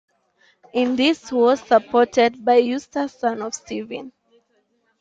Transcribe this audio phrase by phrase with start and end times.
[0.73, 4.11] In this he was supported by Eustace, son of Stephen.